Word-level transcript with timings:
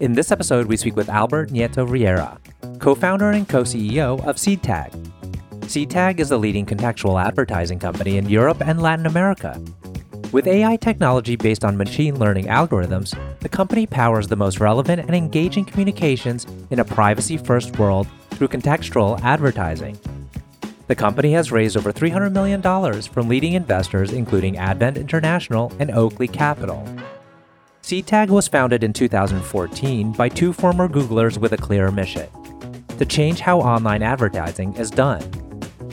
In 0.00 0.14
this 0.14 0.32
episode, 0.32 0.64
we 0.64 0.78
speak 0.78 0.96
with 0.96 1.10
Albert 1.10 1.50
Nieto 1.50 1.86
Riera, 1.86 2.38
co 2.78 2.94
founder 2.94 3.32
and 3.32 3.46
co 3.46 3.64
CEO 3.64 4.18
of 4.26 4.36
SeedTag. 4.36 4.90
SeedTag 5.66 6.20
is 6.20 6.30
the 6.30 6.38
leading 6.38 6.64
contextual 6.64 7.22
advertising 7.22 7.78
company 7.78 8.16
in 8.16 8.26
Europe 8.26 8.62
and 8.66 8.80
Latin 8.80 9.04
America. 9.04 9.62
With 10.32 10.46
AI 10.46 10.76
technology 10.76 11.36
based 11.36 11.66
on 11.66 11.76
machine 11.76 12.18
learning 12.18 12.46
algorithms, 12.46 13.14
the 13.40 13.50
company 13.50 13.84
powers 13.84 14.28
the 14.28 14.36
most 14.36 14.58
relevant 14.58 15.02
and 15.02 15.14
engaging 15.14 15.66
communications 15.66 16.46
in 16.70 16.78
a 16.78 16.84
privacy 16.84 17.36
first 17.36 17.78
world 17.78 18.06
through 18.30 18.48
contextual 18.48 19.20
advertising. 19.20 19.98
The 20.86 20.96
company 20.96 21.32
has 21.32 21.52
raised 21.52 21.76
over 21.76 21.92
$300 21.92 22.32
million 22.32 22.62
from 23.02 23.28
leading 23.28 23.52
investors, 23.52 24.12
including 24.14 24.56
Advent 24.56 24.96
International 24.96 25.70
and 25.78 25.90
Oakley 25.90 26.26
Capital. 26.26 26.88
SeedTag 27.82 28.28
was 28.28 28.46
founded 28.46 28.84
in 28.84 28.92
2014 28.92 30.12
by 30.12 30.28
two 30.28 30.52
former 30.52 30.86
Googlers 30.86 31.38
with 31.38 31.52
a 31.52 31.56
clear 31.56 31.90
mission 31.90 32.28
to 32.98 33.06
change 33.06 33.40
how 33.40 33.58
online 33.60 34.02
advertising 34.02 34.74
is 34.74 34.90
done. 34.90 35.22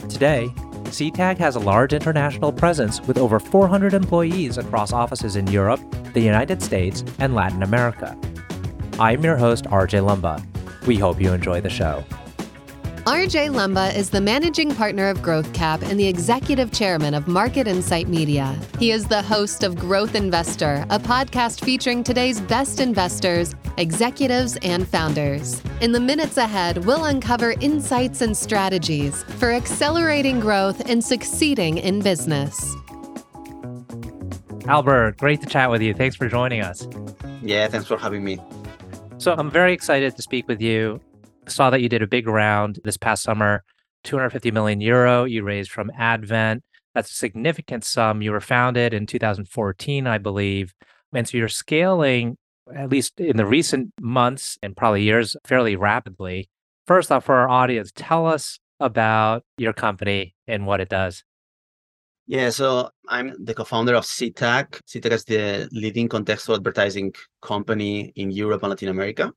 Today, 0.08 0.52
SeedTag 0.84 1.38
has 1.38 1.56
a 1.56 1.60
large 1.60 1.94
international 1.94 2.52
presence 2.52 3.00
with 3.02 3.16
over 3.16 3.40
400 3.40 3.94
employees 3.94 4.58
across 4.58 4.92
offices 4.92 5.36
in 5.36 5.46
Europe, 5.46 5.80
the 6.12 6.20
United 6.20 6.62
States, 6.62 7.02
and 7.18 7.34
Latin 7.34 7.62
America. 7.62 8.16
I'm 8.98 9.24
your 9.24 9.36
host, 9.36 9.64
RJ 9.64 10.06
Lumba. 10.06 10.44
We 10.86 10.96
hope 10.96 11.20
you 11.20 11.32
enjoy 11.32 11.62
the 11.62 11.70
show. 11.70 12.04
RJ 13.08 13.48
Lumba 13.48 13.96
is 13.96 14.10
the 14.10 14.20
managing 14.20 14.74
partner 14.74 15.08
of 15.08 15.20
GrowthCap 15.20 15.80
and 15.80 15.98
the 15.98 16.06
executive 16.06 16.70
chairman 16.72 17.14
of 17.14 17.26
Market 17.26 17.66
Insight 17.66 18.06
Media. 18.06 18.54
He 18.78 18.90
is 18.90 19.06
the 19.06 19.22
host 19.22 19.62
of 19.62 19.76
Growth 19.76 20.14
Investor, 20.14 20.84
a 20.90 20.98
podcast 20.98 21.64
featuring 21.64 22.04
today's 22.04 22.38
best 22.38 22.80
investors, 22.80 23.54
executives, 23.78 24.58
and 24.60 24.86
founders. 24.86 25.62
In 25.80 25.92
the 25.92 26.00
minutes 26.00 26.36
ahead, 26.36 26.84
we'll 26.84 27.06
uncover 27.06 27.52
insights 27.62 28.20
and 28.20 28.36
strategies 28.36 29.22
for 29.38 29.52
accelerating 29.52 30.38
growth 30.38 30.86
and 30.86 31.02
succeeding 31.02 31.78
in 31.78 32.00
business. 32.00 32.76
Albert, 34.66 35.16
great 35.16 35.40
to 35.40 35.46
chat 35.46 35.70
with 35.70 35.80
you. 35.80 35.94
Thanks 35.94 36.14
for 36.14 36.28
joining 36.28 36.60
us. 36.60 36.86
Yeah, 37.40 37.68
thanks 37.68 37.86
for 37.86 37.96
having 37.96 38.22
me. 38.22 38.38
So, 39.16 39.32
I'm 39.32 39.50
very 39.50 39.72
excited 39.72 40.14
to 40.14 40.20
speak 40.20 40.46
with 40.46 40.60
you 40.60 41.00
saw 41.50 41.70
that 41.70 41.80
you 41.80 41.88
did 41.88 42.02
a 42.02 42.06
big 42.06 42.26
round 42.26 42.80
this 42.84 42.96
past 42.96 43.22
summer, 43.22 43.64
250 44.04 44.50
million 44.50 44.80
euro 44.80 45.24
you 45.24 45.42
raised 45.42 45.70
from 45.70 45.90
Advent. 45.98 46.62
That's 46.94 47.10
a 47.10 47.14
significant 47.14 47.84
sum. 47.84 48.22
You 48.22 48.32
were 48.32 48.40
founded 48.40 48.94
in 48.94 49.06
2014, 49.06 50.06
I 50.06 50.18
believe. 50.18 50.72
And 51.12 51.28
so 51.28 51.36
you're 51.36 51.48
scaling, 51.48 52.36
at 52.74 52.90
least 52.90 53.20
in 53.20 53.36
the 53.36 53.46
recent 53.46 53.92
months 54.00 54.58
and 54.62 54.76
probably 54.76 55.02
years, 55.02 55.36
fairly 55.44 55.76
rapidly. 55.76 56.48
First 56.86 57.12
off, 57.12 57.24
for 57.24 57.36
our 57.36 57.48
audience, 57.48 57.92
tell 57.94 58.26
us 58.26 58.58
about 58.80 59.44
your 59.58 59.72
company 59.72 60.34
and 60.46 60.66
what 60.66 60.80
it 60.80 60.88
does. 60.88 61.24
Yeah, 62.26 62.50
so 62.50 62.90
I'm 63.08 63.32
the 63.42 63.54
co-founder 63.54 63.94
of 63.94 64.04
SeedTag. 64.04 64.80
SeedTag 64.86 65.12
is 65.12 65.24
the 65.24 65.68
leading 65.72 66.08
contextual 66.08 66.56
advertising 66.56 67.14
company 67.40 68.12
in 68.16 68.30
Europe 68.30 68.62
and 68.62 68.70
Latin 68.70 68.88
America. 68.88 69.32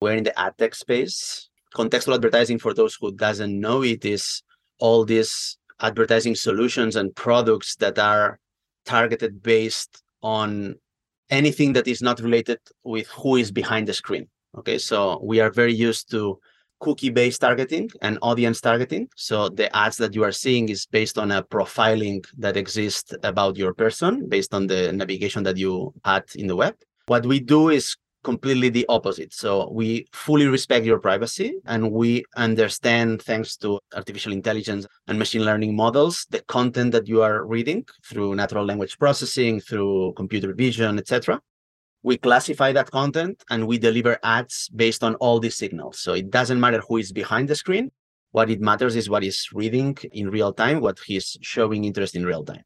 We're 0.00 0.14
in 0.14 0.24
the 0.24 0.38
ad 0.38 0.58
tech 0.58 0.74
space. 0.74 1.48
Contextual 1.74 2.14
advertising, 2.14 2.58
for 2.58 2.74
those 2.74 2.96
who 3.00 3.12
doesn't 3.12 3.58
know 3.58 3.82
it, 3.82 4.04
is 4.04 4.42
all 4.78 5.04
these 5.04 5.58
advertising 5.80 6.34
solutions 6.34 6.96
and 6.96 7.14
products 7.14 7.76
that 7.76 7.98
are 7.98 8.38
targeted 8.84 9.42
based 9.42 10.02
on 10.22 10.76
anything 11.30 11.72
that 11.74 11.88
is 11.88 12.02
not 12.02 12.20
related 12.20 12.58
with 12.84 13.08
who 13.08 13.36
is 13.36 13.50
behind 13.50 13.88
the 13.88 13.94
screen. 13.94 14.28
Okay, 14.56 14.78
so 14.78 15.20
we 15.22 15.40
are 15.40 15.50
very 15.50 15.74
used 15.74 16.10
to 16.10 16.38
cookie 16.80 17.10
based 17.10 17.40
targeting 17.40 17.90
and 18.02 18.18
audience 18.22 18.60
targeting. 18.60 19.08
So 19.16 19.48
the 19.48 19.74
ads 19.74 19.96
that 19.96 20.14
you 20.14 20.24
are 20.24 20.32
seeing 20.32 20.68
is 20.68 20.86
based 20.86 21.18
on 21.18 21.30
a 21.32 21.42
profiling 21.42 22.24
that 22.38 22.56
exists 22.56 23.14
about 23.22 23.56
your 23.56 23.74
person 23.74 24.28
based 24.28 24.54
on 24.54 24.66
the 24.66 24.92
navigation 24.92 25.42
that 25.44 25.56
you 25.56 25.92
had 26.04 26.24
in 26.34 26.46
the 26.46 26.56
web. 26.56 26.74
What 27.06 27.26
we 27.26 27.40
do 27.40 27.70
is 27.70 27.96
completely 28.26 28.68
the 28.68 28.84
opposite. 28.88 29.32
So 29.32 29.50
we 29.70 29.88
fully 30.12 30.48
respect 30.56 30.84
your 30.84 30.98
privacy 30.98 31.50
and 31.64 31.92
we 31.92 32.24
understand, 32.36 33.22
thanks 33.22 33.56
to 33.58 33.78
artificial 33.94 34.32
intelligence 34.32 34.84
and 35.06 35.16
machine 35.16 35.44
learning 35.44 35.76
models, 35.76 36.26
the 36.34 36.42
content 36.56 36.90
that 36.90 37.06
you 37.06 37.22
are 37.22 37.46
reading 37.46 37.86
through 38.08 38.34
natural 38.34 38.64
language 38.70 38.98
processing, 38.98 39.60
through 39.60 40.12
computer 40.16 40.52
vision, 40.64 40.98
etc. 40.98 41.40
We 42.02 42.18
classify 42.18 42.70
that 42.72 42.90
content 42.90 43.44
and 43.48 43.60
we 43.70 43.78
deliver 43.78 44.18
ads 44.24 44.68
based 44.82 45.02
on 45.04 45.14
all 45.24 45.38
these 45.38 45.56
signals. 45.56 46.00
So 46.00 46.10
it 46.14 46.28
doesn't 46.38 46.58
matter 46.58 46.80
who 46.86 46.96
is 46.96 47.12
behind 47.12 47.48
the 47.48 47.54
screen. 47.54 47.92
What 48.32 48.50
it 48.50 48.60
matters 48.60 48.96
is 48.96 49.08
what 49.08 49.22
is 49.22 49.38
reading 49.60 49.96
in 50.10 50.30
real 50.30 50.52
time, 50.52 50.80
what 50.80 50.98
he's 51.06 51.38
showing 51.42 51.84
interest 51.84 52.16
in 52.16 52.26
real 52.26 52.44
time. 52.44 52.64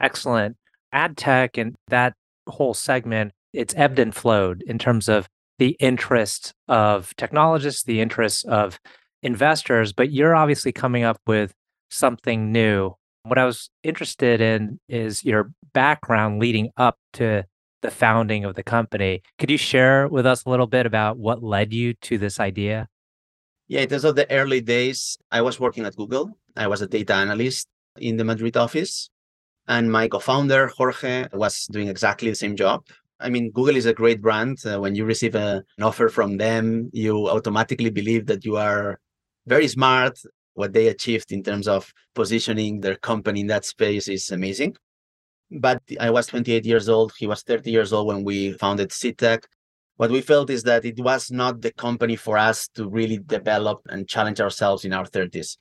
Excellent. 0.00 0.56
Ad 0.90 1.18
tech 1.18 1.58
and 1.58 1.74
that 1.88 2.14
whole 2.46 2.74
segment 2.74 3.32
it's 3.52 3.74
ebbed 3.76 3.98
and 3.98 4.14
flowed 4.14 4.62
in 4.66 4.78
terms 4.78 5.08
of 5.08 5.28
the 5.58 5.76
interest 5.78 6.54
of 6.68 7.14
technologists, 7.16 7.84
the 7.84 8.00
interests 8.00 8.44
of 8.44 8.80
investors, 9.22 9.92
but 9.92 10.10
you're 10.10 10.34
obviously 10.34 10.72
coming 10.72 11.04
up 11.04 11.20
with 11.26 11.54
something 11.90 12.50
new. 12.50 12.94
What 13.24 13.38
I 13.38 13.44
was 13.44 13.70
interested 13.82 14.40
in 14.40 14.80
is 14.88 15.24
your 15.24 15.52
background 15.72 16.40
leading 16.40 16.70
up 16.76 16.98
to 17.14 17.44
the 17.82 17.90
founding 17.90 18.44
of 18.44 18.54
the 18.54 18.62
company. 18.62 19.22
Could 19.38 19.50
you 19.50 19.58
share 19.58 20.08
with 20.08 20.26
us 20.26 20.44
a 20.44 20.50
little 20.50 20.66
bit 20.66 20.86
about 20.86 21.18
what 21.18 21.42
led 21.42 21.72
you 21.72 21.94
to 21.94 22.18
this 22.18 22.40
idea? 22.40 22.88
Yeah, 23.68 23.80
in 23.82 23.88
terms 23.88 24.04
of 24.04 24.16
the 24.16 24.30
early 24.30 24.60
days, 24.60 25.16
I 25.30 25.42
was 25.42 25.60
working 25.60 25.84
at 25.84 25.96
Google. 25.96 26.36
I 26.56 26.66
was 26.66 26.82
a 26.82 26.86
data 26.86 27.14
analyst 27.14 27.68
in 27.98 28.16
the 28.16 28.24
Madrid 28.24 28.56
office. 28.56 29.08
And 29.68 29.92
my 29.92 30.08
co 30.08 30.18
founder, 30.18 30.68
Jorge, 30.68 31.26
was 31.32 31.66
doing 31.70 31.88
exactly 31.88 32.30
the 32.30 32.36
same 32.36 32.56
job. 32.56 32.84
I 33.22 33.28
mean, 33.30 33.50
Google 33.50 33.76
is 33.76 33.86
a 33.86 33.94
great 33.94 34.20
brand. 34.20 34.58
Uh, 34.64 34.80
when 34.80 34.94
you 34.94 35.04
receive 35.04 35.34
a, 35.34 35.62
an 35.78 35.84
offer 35.84 36.08
from 36.08 36.36
them, 36.36 36.90
you 36.92 37.28
automatically 37.28 37.90
believe 37.90 38.26
that 38.26 38.44
you 38.44 38.56
are 38.56 38.98
very 39.46 39.68
smart. 39.68 40.18
What 40.54 40.72
they 40.72 40.88
achieved 40.88 41.32
in 41.32 41.42
terms 41.42 41.66
of 41.66 41.92
positioning 42.14 42.80
their 42.80 42.96
company 42.96 43.40
in 43.40 43.46
that 43.46 43.64
space 43.64 44.08
is 44.08 44.30
amazing. 44.30 44.76
But 45.50 45.82
I 46.00 46.10
was 46.10 46.26
28 46.26 46.64
years 46.64 46.88
old. 46.88 47.12
He 47.18 47.26
was 47.26 47.42
30 47.42 47.70
years 47.70 47.92
old 47.92 48.06
when 48.06 48.24
we 48.24 48.52
founded 48.52 48.90
SeedTag. 48.90 49.44
What 49.96 50.10
we 50.10 50.20
felt 50.20 50.50
is 50.50 50.62
that 50.64 50.84
it 50.84 50.98
was 50.98 51.30
not 51.30 51.60
the 51.60 51.72
company 51.72 52.16
for 52.16 52.36
us 52.36 52.68
to 52.74 52.88
really 52.88 53.18
develop 53.18 53.80
and 53.88 54.08
challenge 54.08 54.40
ourselves 54.40 54.84
in 54.84 54.92
our 54.92 55.04
30s. 55.04 55.56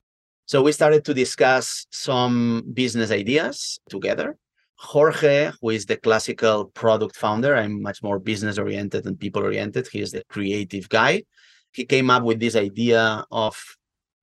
So 0.45 0.61
we 0.61 0.71
started 0.71 1.05
to 1.05 1.13
discuss 1.13 1.85
some 1.91 2.63
business 2.73 3.11
ideas 3.11 3.79
together 3.89 4.37
Jorge, 4.81 5.51
who 5.61 5.69
is 5.69 5.85
the 5.85 5.95
classical 5.95 6.65
product 6.65 7.15
founder, 7.15 7.55
I'm 7.55 7.81
much 7.81 8.01
more 8.01 8.17
business 8.17 8.57
oriented 8.57 9.05
and 9.05 9.19
people 9.19 9.43
oriented. 9.43 9.87
He 9.87 10.01
is 10.01 10.11
the 10.11 10.23
creative 10.27 10.89
guy. 10.89 11.23
He 11.71 11.85
came 11.85 12.09
up 12.09 12.23
with 12.23 12.39
this 12.39 12.55
idea 12.55 13.23
of 13.31 13.55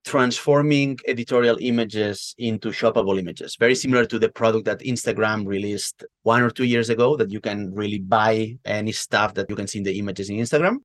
transforming 0.04 0.98
editorial 1.06 1.56
images 1.60 2.34
into 2.38 2.70
shoppable 2.70 3.18
images, 3.18 3.56
very 3.56 3.74
similar 3.74 4.04
to 4.06 4.18
the 4.18 4.30
product 4.30 4.64
that 4.64 4.80
Instagram 4.80 5.46
released 5.46 6.04
one 6.22 6.42
or 6.42 6.50
two 6.50 6.64
years 6.64 6.90
ago, 6.90 7.16
that 7.16 7.30
you 7.30 7.40
can 7.40 7.72
really 7.72 8.00
buy 8.00 8.56
any 8.64 8.92
stuff 8.92 9.34
that 9.34 9.48
you 9.48 9.54
can 9.56 9.68
see 9.68 9.78
in 9.78 9.84
the 9.84 9.98
images 9.98 10.28
in 10.28 10.36
Instagram. 10.36 10.78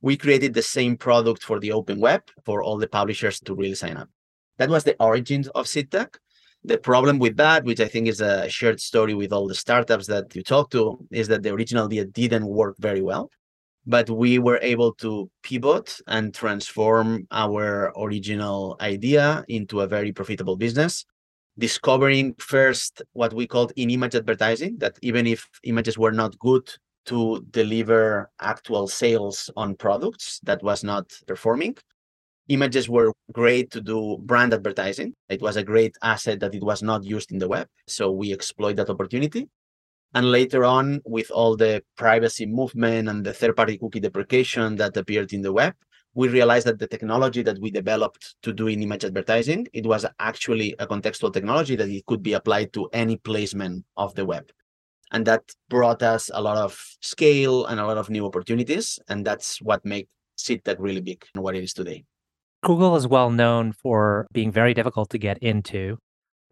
We 0.00 0.16
created 0.16 0.54
the 0.54 0.62
same 0.62 0.96
product 0.96 1.42
for 1.42 1.60
the 1.60 1.72
open 1.72 2.00
web 2.00 2.22
for 2.44 2.62
all 2.62 2.78
the 2.78 2.88
publishers 2.88 3.40
to 3.40 3.54
really 3.54 3.74
sign 3.74 3.96
up. 3.98 4.08
That 4.56 4.70
was 4.70 4.84
the 4.84 4.96
origin 4.98 5.44
of 5.54 5.66
SeedTag. 5.66 6.16
The 6.64 6.78
problem 6.78 7.18
with 7.18 7.36
that, 7.36 7.64
which 7.64 7.80
I 7.80 7.86
think 7.86 8.08
is 8.08 8.20
a 8.20 8.48
shared 8.48 8.80
story 8.80 9.14
with 9.14 9.32
all 9.32 9.46
the 9.46 9.54
startups 9.54 10.06
that 10.08 10.34
you 10.34 10.42
talk 10.42 10.70
to, 10.70 10.98
is 11.10 11.28
that 11.28 11.42
the 11.42 11.52
original 11.52 11.86
idea 11.86 12.04
didn't 12.04 12.46
work 12.46 12.76
very 12.78 13.00
well. 13.00 13.30
But 13.86 14.10
we 14.10 14.38
were 14.38 14.58
able 14.60 14.92
to 14.94 15.30
pivot 15.42 15.98
and 16.06 16.34
transform 16.34 17.26
our 17.30 17.92
original 17.96 18.76
idea 18.80 19.44
into 19.48 19.80
a 19.80 19.86
very 19.86 20.12
profitable 20.12 20.56
business, 20.56 21.06
discovering 21.58 22.34
first 22.34 23.02
what 23.12 23.32
we 23.32 23.46
called 23.46 23.72
in 23.76 23.90
image 23.90 24.14
advertising, 24.14 24.76
that 24.78 24.98
even 25.00 25.26
if 25.26 25.48
images 25.62 25.96
were 25.96 26.12
not 26.12 26.38
good 26.38 26.68
to 27.06 27.46
deliver 27.50 28.30
actual 28.40 28.88
sales 28.88 29.48
on 29.56 29.74
products, 29.74 30.40
that 30.42 30.62
was 30.62 30.84
not 30.84 31.10
performing 31.26 31.76
images 32.48 32.88
were 32.88 33.12
great 33.32 33.70
to 33.70 33.80
do 33.80 34.18
brand 34.22 34.54
advertising. 34.54 35.14
It 35.28 35.42
was 35.42 35.56
a 35.56 35.62
great 35.62 35.96
asset 36.02 36.40
that 36.40 36.54
it 36.54 36.62
was 36.62 36.82
not 36.82 37.04
used 37.04 37.30
in 37.30 37.38
the 37.38 37.48
web. 37.48 37.68
So 37.86 38.10
we 38.10 38.32
exploit 38.32 38.76
that 38.76 38.90
opportunity. 38.90 39.48
And 40.14 40.32
later 40.32 40.64
on, 40.64 41.00
with 41.04 41.30
all 41.30 41.56
the 41.56 41.82
privacy 41.96 42.46
movement 42.46 43.08
and 43.08 43.24
the 43.24 43.34
third 43.34 43.54
party 43.56 43.76
cookie 43.76 44.00
deprecation 44.00 44.76
that 44.76 44.96
appeared 44.96 45.32
in 45.34 45.42
the 45.42 45.52
web, 45.52 45.74
we 46.14 46.28
realized 46.28 46.66
that 46.66 46.78
the 46.78 46.86
technology 46.86 47.42
that 47.42 47.60
we 47.60 47.70
developed 47.70 48.34
to 48.42 48.52
do 48.52 48.66
in 48.68 48.82
image 48.82 49.04
advertising, 49.04 49.68
it 49.74 49.86
was 49.86 50.06
actually 50.18 50.74
a 50.78 50.86
contextual 50.86 51.32
technology 51.32 51.76
that 51.76 51.88
it 51.88 52.06
could 52.06 52.22
be 52.22 52.32
applied 52.32 52.72
to 52.72 52.88
any 52.92 53.18
placement 53.18 53.84
of 53.96 54.14
the 54.14 54.24
web. 54.24 54.50
And 55.12 55.26
that 55.26 55.42
brought 55.68 56.02
us 56.02 56.30
a 56.32 56.40
lot 56.40 56.56
of 56.56 56.78
scale 57.00 57.66
and 57.66 57.78
a 57.78 57.86
lot 57.86 57.98
of 57.98 58.10
new 58.10 58.26
opportunities. 58.26 58.98
And 59.08 59.24
that's 59.24 59.60
what 59.60 59.84
makes 59.84 60.08
SeedTag 60.38 60.76
really 60.78 61.00
big 61.00 61.24
and 61.34 61.42
what 61.42 61.54
it 61.54 61.62
is 61.62 61.72
today. 61.72 62.04
Google 62.62 62.96
is 62.96 63.06
well 63.06 63.30
known 63.30 63.72
for 63.72 64.26
being 64.32 64.50
very 64.50 64.74
difficult 64.74 65.10
to 65.10 65.18
get 65.18 65.38
into. 65.38 65.98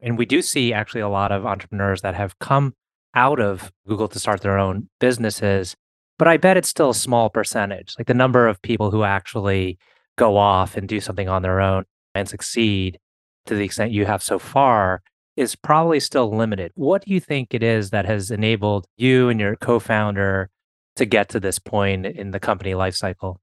And 0.01 0.17
we 0.17 0.27
do 0.27 0.43
see 0.43 0.73
actually 0.73 1.01
a 1.01 1.09
lot 1.09 1.33
of 1.33 1.45
entrepreneurs 1.45 2.03
that 2.03 2.15
have 2.15 2.39
come 2.39 2.75
out 3.15 3.41
of 3.41 3.73
Google 3.87 4.09
to 4.09 4.21
start 4.21 4.43
their 4.43 4.59
own 4.59 4.89
businesses. 5.01 5.75
But 6.19 6.29
I 6.29 6.37
bet 6.37 6.57
it's 6.57 6.69
still 6.69 6.91
a 6.91 6.95
small 6.95 7.31
percentage. 7.31 7.95
Like 7.99 8.07
the 8.07 8.15
number 8.15 8.47
of 8.47 8.63
people 8.63 8.91
who 8.91 9.03
actually 9.03 9.79
go 10.17 10.37
off 10.37 10.77
and 10.77 10.89
do 10.89 11.01
something 11.01 11.29
on 11.29 11.43
their 11.43 11.61
own 11.61 11.85
and 12.15 12.29
succeed 12.29 12.99
to 13.47 13.55
the 13.55 13.65
extent 13.65 13.93
you 13.93 14.07
have 14.07 14.23
so 14.23 14.39
far 14.39 15.03
is 15.37 15.57
probably 15.57 16.01
still 16.01 16.35
limited. 16.35 16.73
What 16.75 17.05
do 17.05 17.13
you 17.13 17.21
think 17.21 17.53
it 17.53 17.63
is 17.63 17.91
that 17.91 18.07
has 18.07 18.31
enabled 18.31 18.87
you 18.97 19.29
and 19.29 19.39
your 19.39 19.57
co 19.57 19.79
founder 19.79 20.51
to 20.97 21.05
get 21.05 21.29
to 21.31 21.41
this 21.41 21.59
point 21.59 22.07
in 22.07 22.31
the 22.31 22.41
company 22.41 22.73
lifecycle? 22.73 23.37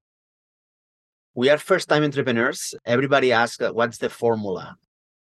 We 1.36 1.50
are 1.50 1.58
first 1.58 1.88
time 1.88 2.04
entrepreneurs. 2.04 2.74
Everybody 2.86 3.32
asks, 3.32 3.60
uh, 3.60 3.72
what's 3.72 3.98
the 3.98 4.08
formula? 4.08 4.76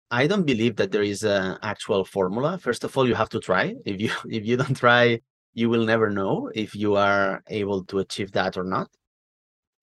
I 0.09 0.29
don't 0.29 0.47
believe 0.47 0.77
that 0.77 0.93
there 0.93 1.03
is 1.03 1.25
an 1.25 1.59
actual 1.63 2.05
formula. 2.05 2.59
First 2.59 2.85
of 2.85 2.97
all, 2.97 3.09
you 3.09 3.17
have 3.17 3.29
to 3.31 3.41
try. 3.41 3.75
If 3.85 4.01
you 4.01 4.11
if 4.29 4.47
you 4.47 4.57
don't 4.57 4.77
try, 4.77 5.21
you 5.55 5.69
will 5.69 5.85
never 5.85 6.11
know 6.11 6.51
if 6.55 6.77
you 6.77 6.95
are 6.95 7.43
able 7.49 7.85
to 7.87 7.99
achieve 7.99 8.31
that 8.33 8.57
or 8.57 8.63
not. 8.63 8.89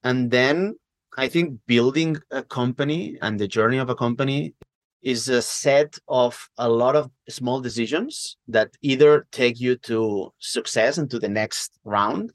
And 0.04 0.32
then 0.32 0.76
I 1.18 1.28
think 1.28 1.60
building 1.68 2.18
a 2.32 2.44
company 2.44 3.18
and 3.22 3.38
the 3.38 3.48
journey 3.48 3.78
of 3.78 3.90
a 3.90 3.96
company 3.96 4.54
is 5.02 5.28
a 5.28 5.42
set 5.42 6.00
of 6.08 6.50
a 6.58 6.70
lot 6.70 6.96
of 6.96 7.12
small 7.28 7.60
decisions 7.60 8.38
that 8.48 8.70
either 8.82 9.28
take 9.32 9.60
you 9.60 9.76
to 9.76 10.32
success 10.40 10.98
and 10.98 11.12
to 11.12 11.20
the 11.20 11.28
next 11.28 11.78
round 11.84 12.32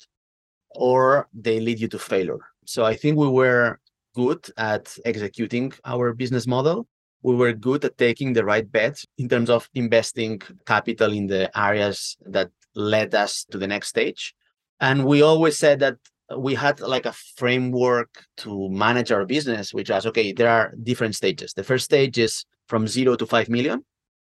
or 0.70 1.28
they 1.32 1.58
lead 1.58 1.80
you 1.80 1.88
to 1.88 1.98
failure. 1.98 2.40
So 2.68 2.84
I 2.84 2.94
think 2.94 3.16
we 3.16 3.28
were 3.28 3.80
good 4.14 4.44
at 4.58 4.94
executing 5.06 5.72
our 5.86 6.12
business 6.12 6.46
model. 6.46 6.86
We 7.22 7.34
were 7.34 7.54
good 7.54 7.82
at 7.86 7.96
taking 7.96 8.34
the 8.34 8.44
right 8.44 8.70
bets 8.70 9.06
in 9.16 9.26
terms 9.26 9.48
of 9.48 9.70
investing 9.74 10.42
capital 10.66 11.14
in 11.14 11.28
the 11.28 11.50
areas 11.58 12.18
that 12.26 12.50
led 12.74 13.14
us 13.14 13.46
to 13.52 13.56
the 13.56 13.66
next 13.66 13.88
stage. 13.88 14.34
And 14.80 15.06
we 15.06 15.22
always 15.22 15.56
said 15.56 15.80
that 15.80 15.96
we 16.36 16.54
had 16.54 16.80
like 16.80 17.06
a 17.06 17.14
framework 17.36 18.10
to 18.42 18.68
manage 18.68 19.12
our 19.12 19.24
business, 19.24 19.72
which 19.72 19.88
was 19.88 20.04
okay, 20.04 20.34
there 20.34 20.50
are 20.50 20.74
different 20.82 21.14
stages. 21.14 21.54
The 21.54 21.64
first 21.64 21.86
stage 21.86 22.18
is 22.18 22.44
from 22.66 22.86
zero 22.86 23.16
to 23.16 23.24
5 23.24 23.48
million, 23.48 23.82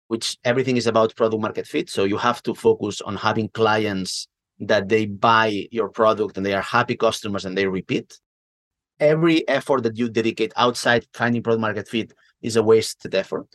which 0.06 0.38
everything 0.44 0.76
is 0.76 0.87
about 0.87 1.17
product 1.17 1.43
market 1.43 1.67
fit. 1.67 1.91
So 1.91 2.05
you 2.05 2.17
have 2.19 2.44
to 2.44 2.55
focus 2.55 3.00
on 3.00 3.17
having 3.17 3.49
clients 3.49 4.29
that 4.61 4.89
they 4.89 5.07
buy 5.07 5.67
your 5.71 5.89
product 5.89 6.37
and 6.37 6.45
they 6.45 6.55
are 6.55 6.62
happy 6.62 6.97
customers 6.97 7.45
and 7.45 7.57
they 7.57 7.67
repeat. 7.67 8.19
Every 8.99 9.49
effort 9.49 9.83
that 9.85 9.97
you 9.97 10.11
dedicate 10.11 10.53
outside 10.57 11.07
finding 11.15 11.43
product 11.43 11.62
market 11.62 11.89
fit 11.89 12.12
is 12.43 12.57
a 12.57 12.62
wasted 12.62 13.15
effort. 13.15 13.47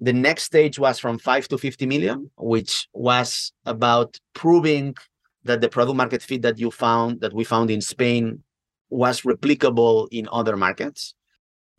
The 0.00 0.12
next 0.12 0.44
stage 0.44 0.78
was 0.78 0.98
from 0.98 1.18
5 1.18 1.48
to 1.48 1.58
50 1.58 1.86
million, 1.86 2.30
which 2.36 2.88
was 2.92 3.52
about 3.64 4.18
proving 4.34 4.94
that 5.44 5.60
the 5.60 5.68
product 5.68 5.96
market 5.96 6.22
fit 6.22 6.42
that 6.42 6.58
you 6.58 6.70
found, 6.70 7.20
that 7.20 7.32
we 7.32 7.44
found 7.44 7.70
in 7.70 7.80
Spain, 7.80 8.42
was 8.90 9.22
replicable 9.22 10.08
in 10.10 10.28
other 10.32 10.56
markets. 10.56 11.14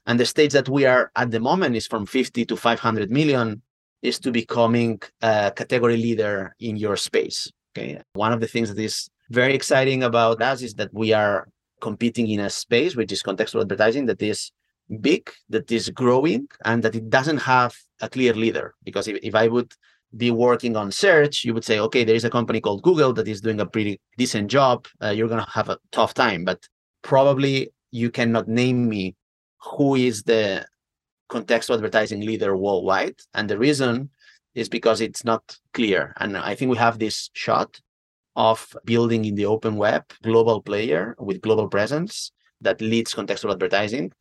And 0.05 0.19
the 0.19 0.25
stage 0.25 0.53
that 0.53 0.69
we 0.69 0.85
are 0.85 1.11
at 1.15 1.31
the 1.31 1.39
moment 1.39 1.75
is 1.75 1.87
from 1.87 2.05
50 2.05 2.45
to 2.45 2.55
500 2.55 3.11
million 3.11 3.61
is 4.01 4.19
to 4.19 4.31
becoming 4.31 5.01
a 5.21 5.51
category 5.55 5.97
leader 5.97 6.55
in 6.59 6.77
your 6.77 6.95
space. 6.95 7.51
Okay. 7.79 8.01
One 8.13 8.33
of 8.33 8.41
the 8.41 8.47
things 8.47 8.73
that 8.73 8.81
is 8.81 9.09
very 9.29 9.53
exciting 9.53 10.03
about 10.03 10.41
us 10.41 10.61
is 10.61 10.73
that 10.75 10.93
we 10.93 11.13
are 11.13 11.47
competing 11.81 12.29
in 12.29 12.41
a 12.41 12.49
space 12.49 12.95
which 12.95 13.11
is 13.11 13.23
contextual 13.23 13.61
advertising 13.61 14.05
that 14.07 14.21
is 14.21 14.51
big, 14.99 15.31
that 15.49 15.71
is 15.71 15.89
growing, 15.89 16.47
and 16.65 16.83
that 16.83 16.95
it 16.95 17.09
doesn't 17.09 17.37
have 17.37 17.73
a 18.01 18.09
clear 18.09 18.33
leader. 18.33 18.73
Because 18.83 19.07
if, 19.07 19.17
if 19.23 19.33
I 19.33 19.47
would 19.47 19.71
be 20.17 20.31
working 20.31 20.75
on 20.75 20.91
search, 20.91 21.45
you 21.45 21.53
would 21.53 21.63
say, 21.63 21.79
okay, 21.79 22.03
there 22.03 22.15
is 22.15 22.25
a 22.25 22.29
company 22.29 22.59
called 22.59 22.81
Google 22.81 23.13
that 23.13 23.27
is 23.27 23.39
doing 23.39 23.61
a 23.61 23.65
pretty 23.65 24.01
decent 24.17 24.49
job. 24.49 24.85
Uh, 25.01 25.09
you're 25.09 25.29
going 25.29 25.43
to 25.43 25.51
have 25.51 25.69
a 25.69 25.77
tough 25.91 26.13
time, 26.13 26.43
but 26.43 26.67
probably 27.01 27.69
you 27.91 28.09
cannot 28.09 28.47
name 28.47 28.89
me 28.89 29.15
who 29.61 29.95
is 29.95 30.23
the 30.23 30.65
contextual 31.29 31.75
advertising 31.75 32.21
leader 32.21 32.57
worldwide. 32.57 33.15
And 33.35 33.49
the 33.49 33.57
reason 33.57 34.09
is 34.55 34.69
because 34.69 35.01
it's 35.01 35.23
not 35.23 35.57
clear. 35.73 36.13
And 36.17 36.37
I 36.37 36.55
think 36.55 36.71
we 36.71 36.77
have 36.77 36.99
this 36.99 37.29
shot 37.33 37.79
of 38.35 38.75
building 38.85 39.25
in 39.25 39.35
the 39.35 39.45
open 39.45 39.75
web 39.75 40.03
global 40.23 40.61
player 40.61 41.15
with 41.19 41.41
global 41.41 41.67
presence 41.67 42.31
that 42.61 42.81
leads 42.81 43.13
contextual 43.13 43.51
advertising, 43.51 44.11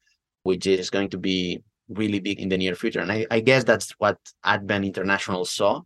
which 0.42 0.66
is 0.66 0.90
going 0.90 1.10
to 1.10 1.19
be 1.19 1.62
really 1.88 2.20
big 2.20 2.40
in 2.40 2.48
the 2.48 2.58
near 2.58 2.75
future. 2.75 3.00
And 3.00 3.10
I, 3.10 3.26
I 3.30 3.40
guess 3.40 3.64
that's 3.64 3.92
what 3.98 4.19
Advent 4.44 4.84
International 4.84 5.44
saw. 5.44 5.82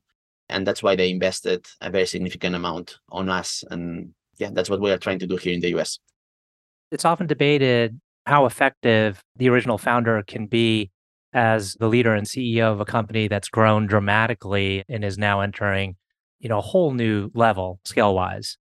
And 0.48 0.66
that's 0.66 0.82
why 0.82 0.96
they 0.96 1.10
invested 1.10 1.66
a 1.80 1.90
very 1.90 2.06
significant 2.06 2.54
amount 2.54 2.98
on 3.10 3.28
us. 3.28 3.64
And 3.70 4.12
yeah, 4.38 4.50
that's 4.52 4.68
what 4.68 4.80
we 4.80 4.90
are 4.90 4.98
trying 4.98 5.18
to 5.20 5.26
do 5.26 5.36
here 5.36 5.54
in 5.54 5.60
the 5.60 5.74
US. 5.78 5.98
It's 6.90 7.04
often 7.04 7.26
debated 7.26 7.98
how 8.26 8.46
effective 8.46 9.22
the 9.36 9.48
original 9.48 9.78
founder 9.78 10.22
can 10.26 10.46
be 10.46 10.90
as 11.32 11.74
the 11.74 11.88
leader 11.88 12.14
and 12.14 12.26
CEO 12.26 12.72
of 12.72 12.80
a 12.80 12.84
company 12.84 13.28
that's 13.28 13.48
grown 13.48 13.86
dramatically 13.86 14.84
and 14.88 15.04
is 15.04 15.18
now 15.18 15.40
entering, 15.40 15.96
you 16.38 16.48
know, 16.48 16.58
a 16.58 16.62
whole 16.62 16.92
new 16.92 17.30
level 17.34 17.80
scale 17.84 18.14
wise. 18.14 18.58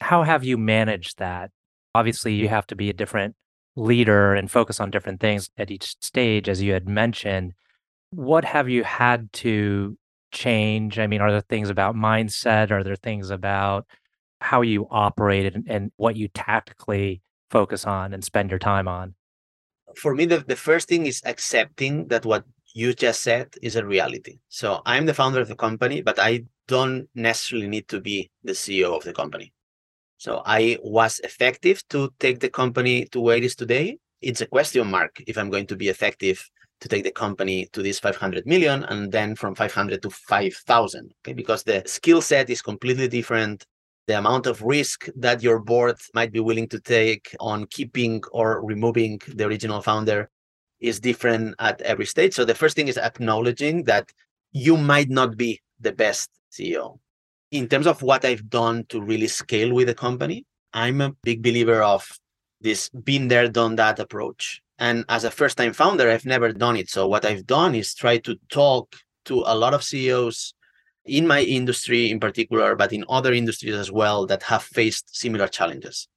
How 0.00 0.22
have 0.22 0.44
you 0.44 0.58
managed 0.58 1.18
that? 1.18 1.50
Obviously, 1.94 2.34
you 2.34 2.48
have 2.48 2.66
to 2.68 2.76
be 2.76 2.90
a 2.90 2.94
different 2.94 3.36
leader 3.76 4.34
and 4.34 4.50
focus 4.50 4.80
on 4.80 4.90
different 4.90 5.20
things 5.20 5.48
at 5.56 5.70
each 5.70 5.94
stage, 6.00 6.48
as 6.48 6.60
you 6.60 6.72
had 6.72 6.88
mentioned. 6.88 7.52
What 8.10 8.44
have 8.44 8.68
you 8.68 8.84
had 8.84 9.32
to 9.34 9.96
change? 10.32 10.98
I 10.98 11.06
mean, 11.06 11.20
are 11.20 11.30
there 11.30 11.40
things 11.40 11.70
about 11.70 11.94
mindset? 11.94 12.70
Are 12.70 12.84
there 12.84 12.96
things 12.96 13.30
about 13.30 13.86
how 14.40 14.60
you 14.60 14.86
operate 14.90 15.54
and, 15.54 15.64
and 15.68 15.92
what 15.96 16.16
you 16.16 16.28
tactically 16.28 17.22
focus 17.50 17.86
on 17.86 18.12
and 18.12 18.24
spend 18.24 18.50
your 18.50 18.58
time 18.58 18.88
on? 18.88 19.14
For 19.96 20.14
me, 20.14 20.24
the, 20.24 20.38
the 20.46 20.56
first 20.56 20.88
thing 20.88 21.06
is 21.06 21.22
accepting 21.24 22.08
that 22.08 22.24
what 22.24 22.44
you 22.74 22.94
just 22.94 23.22
said 23.22 23.54
is 23.62 23.76
a 23.76 23.84
reality. 23.84 24.38
So 24.48 24.80
I'm 24.86 25.06
the 25.06 25.14
founder 25.14 25.40
of 25.40 25.48
the 25.48 25.56
company, 25.56 26.02
but 26.02 26.18
I 26.18 26.44
don't 26.68 27.08
necessarily 27.14 27.68
need 27.68 27.88
to 27.88 28.00
be 28.00 28.30
the 28.44 28.52
CEO 28.52 28.96
of 28.96 29.04
the 29.04 29.12
company. 29.12 29.52
So 30.16 30.42
I 30.46 30.78
was 30.82 31.20
effective 31.24 31.82
to 31.88 32.12
take 32.18 32.40
the 32.40 32.48
company 32.48 33.06
to 33.06 33.20
where 33.20 33.36
it 33.36 33.44
is 33.44 33.56
today. 33.56 33.98
It's 34.20 34.40
a 34.40 34.46
question 34.46 34.88
mark 34.90 35.20
if 35.26 35.36
I'm 35.36 35.50
going 35.50 35.66
to 35.66 35.76
be 35.76 35.88
effective 35.88 36.48
to 36.80 36.88
take 36.88 37.04
the 37.04 37.12
company 37.12 37.66
to 37.72 37.82
this 37.82 38.00
500 38.00 38.46
million 38.46 38.84
and 38.84 39.10
then 39.10 39.36
from 39.36 39.54
500 39.54 40.02
to 40.02 40.10
5000 40.10 41.12
okay 41.24 41.32
because 41.32 41.62
the 41.62 41.82
skill 41.86 42.20
set 42.20 42.50
is 42.50 42.60
completely 42.60 43.06
different 43.06 43.64
the 44.06 44.18
amount 44.18 44.46
of 44.46 44.62
risk 44.62 45.08
that 45.16 45.42
your 45.42 45.58
board 45.58 45.96
might 46.14 46.32
be 46.32 46.40
willing 46.40 46.68
to 46.68 46.80
take 46.80 47.34
on 47.38 47.66
keeping 47.66 48.22
or 48.32 48.64
removing 48.64 49.20
the 49.28 49.44
original 49.44 49.80
founder 49.80 50.28
is 50.80 50.98
different 50.98 51.54
at 51.58 51.80
every 51.82 52.06
stage 52.06 52.34
so 52.34 52.44
the 52.44 52.54
first 52.54 52.74
thing 52.76 52.88
is 52.88 52.98
acknowledging 52.98 53.84
that 53.84 54.10
you 54.52 54.76
might 54.76 55.08
not 55.08 55.36
be 55.36 55.60
the 55.80 55.92
best 55.92 56.30
ceo 56.52 56.98
in 57.52 57.68
terms 57.68 57.86
of 57.86 58.02
what 58.02 58.24
I've 58.24 58.48
done 58.48 58.86
to 58.88 59.00
really 59.00 59.28
scale 59.28 59.72
with 59.72 59.86
the 59.86 59.94
company, 59.94 60.46
I'm 60.72 61.00
a 61.02 61.12
big 61.22 61.42
believer 61.42 61.82
of 61.82 62.08
this 62.60 62.88
been 62.88 63.28
there, 63.28 63.48
done 63.48 63.76
that 63.76 63.98
approach. 63.98 64.62
And 64.78 65.04
as 65.08 65.24
a 65.24 65.30
first 65.30 65.58
time 65.58 65.74
founder, 65.74 66.10
I've 66.10 66.24
never 66.24 66.50
done 66.52 66.76
it. 66.76 66.88
So 66.88 67.06
what 67.06 67.24
I've 67.24 67.46
done 67.46 67.74
is 67.74 67.94
try 67.94 68.18
to 68.18 68.36
talk 68.48 68.96
to 69.26 69.44
a 69.46 69.54
lot 69.54 69.74
of 69.74 69.84
CEOs 69.84 70.54
in 71.04 71.26
my 71.26 71.42
industry 71.42 72.10
in 72.10 72.20
particular, 72.20 72.76
but 72.76 72.92
in 72.92 73.04
other 73.08 73.32
industries 73.32 73.74
as 73.74 73.90
well 73.90 74.26
that 74.26 74.42
have 74.44 74.62
faced 74.62 75.14
similar 75.16 75.48
challenges. 75.48 76.08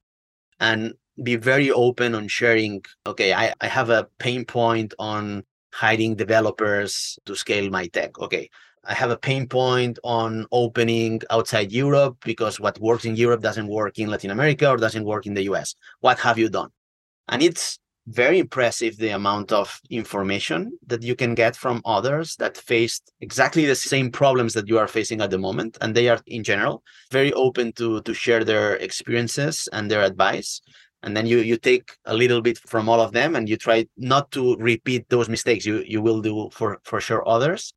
And 0.60 0.94
be 1.22 1.36
very 1.36 1.70
open 1.70 2.14
on 2.14 2.28
sharing, 2.28 2.84
okay, 3.06 3.32
I, 3.32 3.52
I 3.60 3.66
have 3.66 3.90
a 3.90 4.08
pain 4.18 4.44
point 4.44 4.94
on 4.98 5.44
hiring 5.72 6.14
developers 6.14 7.18
to 7.26 7.34
scale 7.34 7.70
my 7.70 7.86
tech. 7.88 8.18
Okay, 8.18 8.48
I 8.84 8.94
have 8.94 9.10
a 9.10 9.16
pain 9.16 9.48
point 9.48 9.98
on 10.04 10.46
opening 10.52 11.20
outside 11.30 11.72
Europe 11.72 12.18
because 12.24 12.60
what 12.60 12.78
works 12.80 13.04
in 13.04 13.16
Europe 13.16 13.42
doesn't 13.42 13.66
work 13.66 13.98
in 13.98 14.08
Latin 14.08 14.30
America 14.30 14.70
or 14.70 14.76
doesn't 14.76 15.04
work 15.04 15.26
in 15.26 15.34
the 15.34 15.42
US. 15.44 15.74
What 16.00 16.18
have 16.20 16.38
you 16.38 16.48
done? 16.48 16.70
And 17.28 17.42
it's 17.42 17.78
very 18.06 18.38
impressive 18.38 18.96
the 18.96 19.10
amount 19.10 19.50
of 19.50 19.80
information 19.90 20.78
that 20.86 21.02
you 21.02 21.16
can 21.16 21.34
get 21.34 21.56
from 21.56 21.82
others 21.84 22.36
that 22.36 22.56
faced 22.56 23.12
exactly 23.20 23.66
the 23.66 23.74
same 23.74 24.10
problems 24.10 24.54
that 24.54 24.68
you 24.68 24.78
are 24.78 24.86
facing 24.86 25.20
at 25.20 25.30
the 25.30 25.38
moment 25.38 25.76
and 25.80 25.94
they 25.94 26.08
are 26.08 26.20
in 26.26 26.44
general 26.44 26.82
very 27.10 27.32
open 27.32 27.72
to 27.72 28.00
to 28.02 28.14
share 28.14 28.44
their 28.44 28.76
experiences 28.76 29.68
and 29.72 29.90
their 29.90 30.02
advice. 30.02 30.60
And 31.02 31.16
then 31.16 31.26
you 31.26 31.38
you 31.38 31.56
take 31.56 31.96
a 32.04 32.14
little 32.14 32.40
bit 32.40 32.58
from 32.58 32.88
all 32.88 33.00
of 33.00 33.12
them 33.12 33.34
and 33.34 33.48
you 33.48 33.56
try 33.56 33.86
not 33.96 34.30
to 34.32 34.56
repeat 34.56 35.08
those 35.08 35.28
mistakes 35.28 35.66
you 35.66 35.82
you 35.86 36.00
will 36.00 36.20
do 36.20 36.48
for 36.52 36.78
for 36.84 37.00
sure 37.00 37.26
others. 37.28 37.74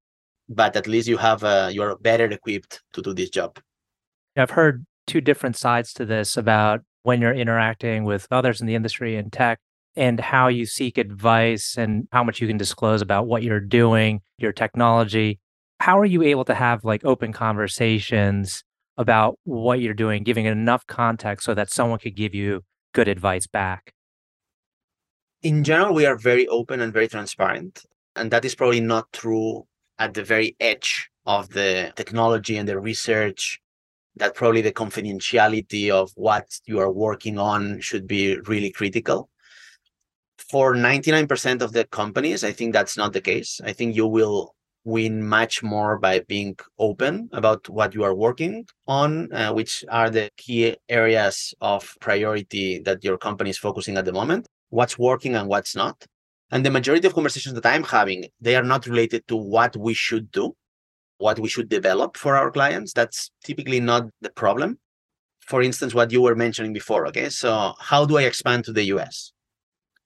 But 0.48 0.76
at 0.76 0.88
least 0.88 1.08
you 1.08 1.18
have 1.18 1.44
uh, 1.44 1.70
you're 1.72 1.96
better 1.98 2.26
equipped 2.26 2.82
to 2.94 3.02
do 3.02 3.14
this 3.14 3.30
job. 3.30 3.60
I've 4.38 4.52
heard 4.52 4.86
two 5.06 5.22
different 5.22 5.58
sides 5.58 5.94
to 5.94 6.06
this 6.06 6.38
about 6.38 6.82
when 7.04 7.22
you're 7.22 7.34
interacting 7.34 8.04
with 8.04 8.28
others 8.32 8.62
in 8.62 8.68
the 8.68 8.76
industry 8.76 9.16
and 9.16 9.32
tech 9.34 9.60
and 9.96 10.20
how 10.20 10.48
you 10.48 10.66
seek 10.66 10.98
advice 10.98 11.76
and 11.78 12.08
how 12.12 12.24
much 12.24 12.42
you 12.42 12.48
can 12.48 12.58
disclose 12.58 13.02
about 13.02 13.28
what 13.28 13.44
you're 13.44 13.60
doing, 13.60 14.22
your 14.38 14.52
technology. 14.52 15.40
How 15.80 16.00
are 16.00 16.06
you 16.06 16.24
able 16.24 16.46
to 16.46 16.54
have 16.54 16.84
like 16.86 17.04
open 17.06 17.34
conversations 17.34 18.64
about 18.98 19.40
what 19.44 19.80
you're 19.80 19.94
doing, 19.94 20.24
giving 20.24 20.46
enough 20.46 20.86
context 20.88 21.46
so 21.46 21.54
that 21.54 21.70
someone 21.70 22.00
could 22.00 22.16
give 22.16 22.36
you 22.36 22.64
good 22.94 23.08
advice 23.08 23.48
back? 23.48 23.94
In 25.42 25.64
general, 25.64 25.94
we 25.94 26.06
are 26.06 26.18
very 26.18 26.48
open 26.48 26.82
and 26.82 26.92
very 26.92 27.08
transparent. 27.08 27.86
And 28.16 28.30
that 28.32 28.44
is 28.44 28.56
probably 28.56 28.82
not 28.82 29.12
true 29.14 29.66
at 29.98 30.14
the 30.14 30.24
very 30.24 30.56
edge 30.60 31.10
of 31.26 31.50
the 31.50 31.94
technology 31.96 32.58
and 32.58 32.68
the 32.68 32.80
research 32.80 33.62
that 34.16 34.36
probably 34.36 34.62
the 34.62 34.72
confidentiality 34.72 35.90
of 35.90 36.12
what 36.16 36.46
you 36.66 36.80
are 36.80 36.92
working 36.92 37.38
on 37.38 37.80
should 37.80 38.08
be 38.08 38.38
really 38.42 38.72
critical. 38.72 39.30
For 40.50 40.74
99% 40.74 41.62
of 41.62 41.74
the 41.74 41.86
companies, 41.86 42.44
I 42.44 42.52
think 42.52 42.74
that's 42.74 42.98
not 42.98 43.14
the 43.14 43.22
case. 43.22 43.62
I 43.64 43.72
think 43.72 43.96
you 43.96 44.08
will 44.08 44.56
win 44.84 45.28
much 45.28 45.62
more 45.62 46.00
by 46.00 46.22
being 46.22 46.58
open 46.80 47.30
about 47.34 47.70
what 47.70 47.94
you 47.94 48.04
are 48.04 48.16
working 48.16 48.66
on, 48.88 49.32
uh, 49.32 49.54
which 49.54 49.86
are 49.90 50.10
the 50.10 50.32
key 50.38 50.76
areas 50.88 51.54
of 51.62 51.96
priority 52.00 52.80
that 52.80 53.04
your 53.04 53.18
company 53.18 53.52
is 53.52 53.58
focusing 53.58 53.98
at 53.98 54.06
the 54.06 54.12
moment, 54.12 54.48
what's 54.70 54.98
working 54.98 55.36
and 55.36 55.48
what's 55.48 55.76
not. 55.76 56.04
And 56.52 56.66
the 56.66 56.72
majority 56.72 57.06
of 57.06 57.14
conversations 57.14 57.54
that 57.54 57.66
I'm 57.66 57.84
having, 57.84 58.26
they 58.42 58.56
are 58.56 58.64
not 58.64 58.88
related 58.88 59.28
to 59.28 59.36
what 59.36 59.78
we 59.78 59.94
should 59.94 60.32
do, 60.32 60.56
what 61.20 61.38
we 61.38 61.48
should 61.48 61.70
develop 61.70 62.18
for 62.18 62.36
our 62.36 62.50
clients. 62.50 62.94
That's 62.94 63.30
typically 63.44 63.80
not 63.80 64.10
the 64.22 64.32
problem. 64.32 64.80
For 65.42 65.62
instance, 65.62 65.94
what 65.94 66.12
you 66.12 66.24
were 66.24 66.36
mentioning 66.36 66.74
before. 66.74 67.06
Okay. 67.08 67.30
So, 67.30 67.74
how 67.80 68.06
do 68.06 68.18
I 68.18 68.24
expand 68.24 68.66
to 68.66 68.74
the 68.74 68.86
US? 68.96 69.32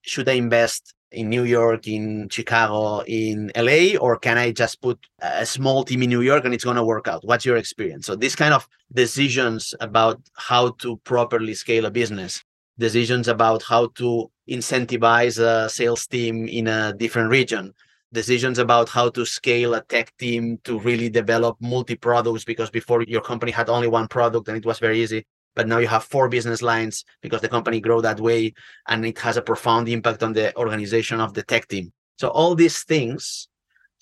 Should 0.04 0.30
I 0.30 0.34
invest 0.34 0.94
in 1.12 1.30
New 1.30 1.44
York, 1.44 1.88
in 1.88 2.28
Chicago, 2.30 3.04
in 3.08 3.52
LA, 3.56 3.98
or 3.98 4.18
can 4.18 4.38
I 4.38 4.52
just 4.52 4.82
put 4.82 5.00
a 5.22 5.46
small 5.46 5.84
team 5.84 6.04
in 6.04 6.10
New 6.10 6.22
York 6.22 6.44
and 6.44 6.54
it's 6.54 6.64
going 6.64 6.76
to 6.76 6.84
work 6.84 7.08
out? 7.08 7.24
What's 7.24 7.46
your 7.46 7.58
experience? 7.58 8.06
So, 8.08 8.16
these 8.16 8.36
kind 8.36 8.54
of 8.54 8.68
decisions 8.92 9.74
about 9.80 10.20
how 10.36 10.72
to 10.82 10.98
properly 11.06 11.54
scale 11.54 11.86
a 11.86 11.92
business, 11.92 12.44
decisions 12.78 13.28
about 13.28 13.64
how 13.64 13.88
to 13.96 14.30
incentivize 14.50 15.40
a 15.40 15.70
sales 15.70 16.06
team 16.08 16.48
in 16.48 16.68
a 16.68 16.94
different 16.94 17.30
region, 17.30 17.74
decisions 18.12 18.60
about 18.60 18.90
how 18.90 19.10
to 19.10 19.26
scale 19.26 19.74
a 19.74 19.84
tech 19.84 20.16
team 20.18 20.60
to 20.64 20.80
really 20.80 21.10
develop 21.10 21.58
multi 21.62 21.96
products 21.96 22.44
because 22.44 22.70
before 22.70 23.04
your 23.04 23.22
company 23.22 23.52
had 23.52 23.70
only 23.70 23.88
one 23.88 24.08
product 24.08 24.48
and 24.48 24.58
it 24.58 24.66
was 24.66 24.80
very 24.80 25.02
easy 25.02 25.26
but 25.56 25.68
now 25.68 25.78
you 25.78 25.88
have 25.88 26.04
four 26.04 26.30
business 26.30 26.62
lines 26.62 27.04
because 27.22 27.42
the 27.42 27.50
company 27.50 27.80
grow 27.80 28.02
that 28.02 28.20
way 28.20 28.54
and 28.88 29.06
it 29.06 29.20
has 29.20 29.38
a 29.38 29.42
profound 29.42 29.88
impact 29.90 30.24
on 30.24 30.34
the 30.34 30.56
organization 30.58 31.20
of 31.20 31.34
the 31.34 31.44
tech 31.44 31.68
team. 31.68 31.92
So 32.18 32.30
all 32.30 32.56
these 32.56 32.84
things 32.84 33.48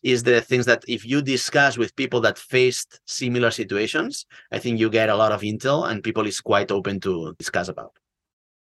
is 0.03 0.23
the 0.23 0.41
things 0.41 0.65
that 0.65 0.83
if 0.87 1.05
you 1.05 1.21
discuss 1.21 1.77
with 1.77 1.95
people 1.95 2.21
that 2.21 2.37
faced 2.37 2.99
similar 3.05 3.51
situations 3.51 4.25
i 4.51 4.57
think 4.57 4.79
you 4.79 4.89
get 4.89 5.09
a 5.09 5.15
lot 5.15 5.31
of 5.31 5.41
intel 5.41 5.89
and 5.89 6.03
people 6.03 6.25
is 6.25 6.41
quite 6.41 6.71
open 6.71 6.99
to 6.99 7.35
discuss 7.37 7.67
about. 7.67 7.91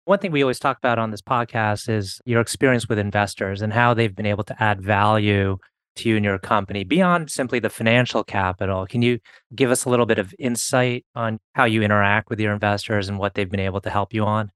One 0.05 0.17
thing 0.17 0.31
we 0.31 0.41
always 0.41 0.57
talk 0.57 0.77
about 0.79 0.97
on 0.97 1.11
this 1.11 1.21
podcast 1.21 1.87
is 1.87 2.19
your 2.25 2.41
experience 2.41 2.89
with 2.89 2.97
investors 2.97 3.61
and 3.61 3.71
how 3.71 3.93
they've 3.93 4.15
been 4.15 4.25
able 4.25 4.43
to 4.45 4.63
add 4.63 4.81
value 4.81 5.57
to 5.99 6.09
you 6.09 6.15
and 6.15 6.25
your 6.25 6.37
company 6.37 6.83
beyond 6.83 7.31
simply 7.31 7.59
the 7.59 7.69
financial 7.69 8.23
capital. 8.23 8.85
Can 8.85 9.01
you 9.01 9.19
give 9.55 9.71
us 9.71 9.85
a 9.85 9.89
little 9.89 10.05
bit 10.05 10.19
of 10.19 10.33
insight 10.39 11.05
on 11.15 11.39
how 11.53 11.65
you 11.65 11.81
interact 11.81 12.29
with 12.29 12.39
your 12.39 12.53
investors 12.53 13.09
and 13.09 13.19
what 13.19 13.33
they've 13.33 13.49
been 13.49 13.59
able 13.59 13.81
to 13.81 13.89
help 13.89 14.13
you 14.13 14.23
on? 14.25 14.51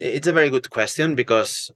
It's 0.00 0.26
a 0.26 0.32
very 0.32 0.50
good 0.50 0.70
question 0.70 1.14
because 1.14 1.70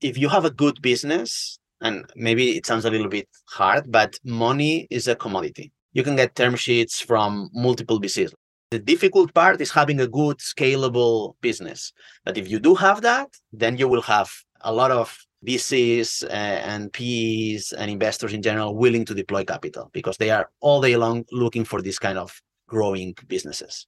if 0.00 0.18
you 0.18 0.28
have 0.28 0.44
a 0.44 0.50
good 0.50 0.82
business, 0.82 1.58
and 1.80 2.04
maybe 2.14 2.56
it 2.56 2.66
sounds 2.66 2.84
a 2.84 2.90
little 2.90 3.08
bit 3.08 3.28
hard, 3.48 3.90
but 3.90 4.18
money 4.24 4.86
is 4.90 5.08
a 5.08 5.16
commodity. 5.16 5.72
You 5.92 6.02
can 6.02 6.16
get 6.16 6.34
term 6.34 6.56
sheets 6.56 7.00
from 7.00 7.50
multiple 7.52 8.00
VCs. 8.00 8.32
The 8.70 8.78
difficult 8.78 9.34
part 9.34 9.60
is 9.60 9.70
having 9.70 10.00
a 10.00 10.06
good, 10.06 10.38
scalable 10.38 11.34
business. 11.40 11.92
But 12.24 12.38
if 12.38 12.48
you 12.48 12.58
do 12.58 12.74
have 12.76 13.02
that, 13.02 13.28
then 13.52 13.76
you 13.76 13.88
will 13.88 14.02
have 14.02 14.30
a 14.62 14.72
lot 14.72 14.90
of 14.90 15.18
VCs 15.46 16.24
uh, 16.24 16.28
and 16.28 16.92
PEs 16.92 17.72
and 17.72 17.90
investors 17.90 18.32
in 18.32 18.42
general 18.42 18.76
willing 18.76 19.04
to 19.04 19.14
deploy 19.14 19.44
capital 19.44 19.90
because 19.92 20.16
they 20.16 20.30
are 20.30 20.50
all 20.60 20.80
day 20.80 20.96
long 20.96 21.24
looking 21.32 21.64
for 21.64 21.82
this 21.82 21.98
kind 21.98 22.18
of 22.18 22.40
growing 22.68 23.14
businesses. 23.28 23.86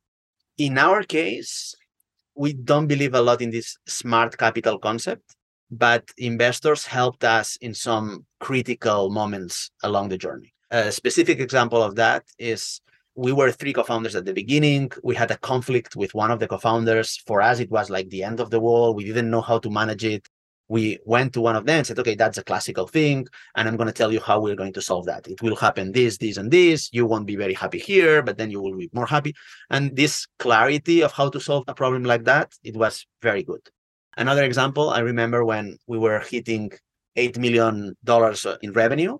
In 0.58 0.78
our 0.78 1.02
case, 1.02 1.74
we 2.34 2.52
don't 2.52 2.86
believe 2.86 3.14
a 3.14 3.20
lot 3.20 3.40
in 3.40 3.50
this 3.50 3.76
smart 3.86 4.36
capital 4.36 4.78
concept, 4.78 5.36
but 5.70 6.04
investors 6.18 6.84
helped 6.84 7.24
us 7.24 7.56
in 7.60 7.72
some 7.72 8.26
critical 8.40 9.10
moments 9.10 9.70
along 9.82 10.08
the 10.08 10.18
journey. 10.18 10.52
A 10.70 10.90
specific 10.90 11.38
example 11.38 11.82
of 11.82 11.94
that 11.96 12.24
is 12.38 12.80
we 13.14 13.32
were 13.32 13.52
three 13.52 13.72
co-founders 13.72 14.16
at 14.16 14.24
the 14.24 14.32
beginning 14.32 14.90
we 15.04 15.14
had 15.14 15.30
a 15.30 15.36
conflict 15.38 15.94
with 15.94 16.14
one 16.14 16.32
of 16.32 16.40
the 16.40 16.48
co-founders 16.48 17.22
for 17.26 17.40
us 17.40 17.60
it 17.60 17.70
was 17.70 17.88
like 17.88 18.08
the 18.10 18.24
end 18.24 18.40
of 18.40 18.50
the 18.50 18.58
world 18.58 18.96
we 18.96 19.04
didn't 19.04 19.30
know 19.30 19.40
how 19.40 19.56
to 19.56 19.70
manage 19.70 20.04
it 20.04 20.28
we 20.68 20.98
went 21.04 21.32
to 21.32 21.40
one 21.40 21.56
of 21.56 21.66
them 21.66 21.78
and 21.78 21.86
said 21.86 21.98
okay 21.98 22.14
that's 22.14 22.38
a 22.38 22.44
classical 22.44 22.86
thing 22.86 23.26
and 23.56 23.68
i'm 23.68 23.76
going 23.76 23.86
to 23.86 23.92
tell 23.92 24.12
you 24.12 24.20
how 24.20 24.40
we're 24.40 24.56
going 24.56 24.72
to 24.72 24.80
solve 24.80 25.04
that 25.06 25.26
it 25.28 25.40
will 25.42 25.56
happen 25.56 25.92
this 25.92 26.16
this 26.18 26.36
and 26.36 26.50
this 26.50 26.88
you 26.92 27.04
won't 27.06 27.26
be 27.26 27.36
very 27.36 27.54
happy 27.54 27.78
here 27.78 28.22
but 28.22 28.38
then 28.38 28.50
you 28.50 28.60
will 28.60 28.76
be 28.76 28.90
more 28.92 29.06
happy 29.06 29.34
and 29.70 29.94
this 29.96 30.26
clarity 30.38 31.02
of 31.02 31.12
how 31.12 31.28
to 31.28 31.40
solve 31.40 31.64
a 31.68 31.74
problem 31.74 32.04
like 32.04 32.24
that 32.24 32.52
it 32.62 32.76
was 32.76 33.06
very 33.22 33.42
good 33.42 33.60
another 34.16 34.44
example 34.44 34.90
i 34.90 35.00
remember 35.00 35.44
when 35.44 35.76
we 35.86 35.98
were 35.98 36.20
hitting 36.20 36.70
$8 37.16 37.38
million 37.38 37.94
uh, 38.08 38.56
in 38.62 38.72
revenue 38.72 39.18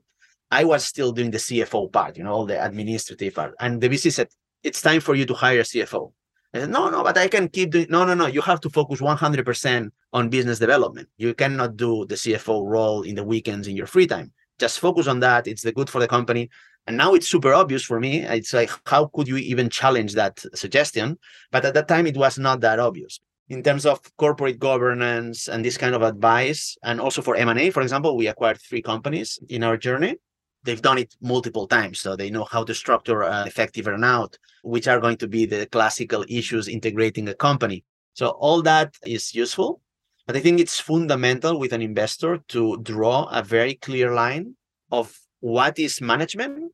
I 0.55 0.63
was 0.63 0.85
still 0.85 1.11
doing 1.11 1.33
the 1.33 1.39
CFO 1.39 1.93
part, 1.93 2.17
you 2.17 2.23
know, 2.23 2.33
all 2.33 2.47
the 2.47 2.65
administrative 2.65 3.35
part. 3.35 3.55
And 3.59 3.81
the 3.81 3.89
VC 3.89 4.13
said, 4.13 4.29
it's 4.63 4.81
time 4.81 5.01
for 5.01 5.17
you 5.17 5.27
to 5.27 5.35
hire 5.35 5.61
a 5.61 5.63
CFO. 5.65 6.13
I 6.55 6.61
said, 6.61 6.71
no, 6.71 6.91
no, 6.91 7.03
but 7.03 7.19
I 7.19 7.27
can 7.27 7.49
keep 7.49 7.73
doing, 7.73 7.87
no, 7.91 8.05
no, 8.05 8.15
no. 8.15 8.27
You 8.27 8.41
have 8.43 8.61
to 8.61 8.71
focus 8.71 9.01
100% 9.01 9.91
on 10.14 10.30
business 10.30 10.59
development. 10.59 11.09
You 11.18 11.35
cannot 11.35 11.76
do 11.76 12.06
the 12.06 12.14
CFO 12.14 12.66
role 12.66 13.02
in 13.02 13.16
the 13.16 13.25
weekends 13.25 13.68
in 13.68 13.76
your 13.76 13.87
free 13.87 14.06
time. 14.06 14.33
Just 14.59 14.78
focus 14.78 15.09
on 15.09 15.21
that. 15.21 15.47
It's 15.47 15.62
the 15.62 15.73
good 15.73 15.90
for 15.90 16.00
the 16.00 16.09
company. 16.09 16.49
And 16.87 16.97
now 16.97 17.14
it's 17.14 17.28
super 17.28 17.52
obvious 17.52 17.83
for 17.83 17.99
me. 17.99 18.21
It's 18.21 18.54
like, 18.54 18.71
how 18.87 19.06
could 19.06 19.26
you 19.26 19.37
even 19.37 19.68
challenge 19.68 20.14
that 20.14 20.42
suggestion? 20.54 21.18
But 21.50 21.64
at 21.64 21.75
that 21.75 21.88
time, 21.88 22.06
it 22.06 22.16
was 22.16 22.38
not 22.38 22.61
that 22.61 22.78
obvious. 22.78 23.21
In 23.49 23.62
terms 23.62 23.85
of 23.85 24.00
corporate 24.16 24.59
governance 24.59 25.49
and 25.49 25.64
this 25.64 25.76
kind 25.76 25.94
of 25.94 26.02
advice, 26.02 26.78
and 26.83 27.00
also 27.00 27.21
for 27.21 27.37
M&A, 27.37 27.71
for 27.71 27.83
example, 27.83 28.16
we 28.16 28.28
acquired 28.28 28.61
three 28.61 28.80
companies 28.80 29.38
in 29.50 29.62
our 29.62 29.76
journey 29.76 30.16
they've 30.64 30.83
done 30.83 30.99
it 30.99 31.14
multiple 31.21 31.66
times 31.66 32.00
so 32.00 32.16
they 32.16 32.30
know 32.30 32.44
how 32.44 32.64
to 32.64 32.75
structure 32.75 33.23
an 33.23 33.47
effective 33.47 33.85
earnout 33.85 34.37
which 34.62 34.88
are 34.88 34.99
going 34.99 35.16
to 35.16 35.28
be 35.28 35.47
the 35.47 35.66
classical 35.66 36.25
issues 36.28 36.68
integrating 36.68 37.28
a 37.28 37.35
company 37.35 37.85
so 38.14 38.28
all 38.28 38.62
that 38.62 38.94
is 39.04 39.35
useful 39.35 39.80
but 40.26 40.37
i 40.37 40.40
think 40.40 40.61
it's 40.61 40.81
fundamental 40.81 41.59
with 41.59 41.73
an 41.73 41.83
investor 41.83 42.38
to 42.49 42.76
draw 42.78 43.25
a 43.25 43.43
very 43.43 43.75
clear 43.75 44.12
line 44.12 44.54
of 44.90 45.19
what 45.40 45.78
is 45.78 46.00
management 46.00 46.73